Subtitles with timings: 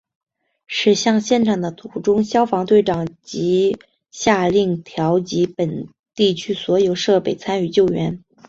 [0.65, 3.77] 驶向现场的途中消防队长即
[4.09, 8.23] 下令调集本地区所有设备参与救援。